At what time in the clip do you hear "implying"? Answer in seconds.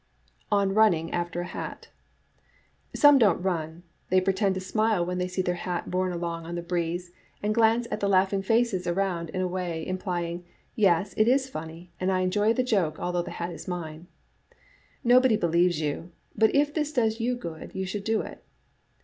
9.85-10.43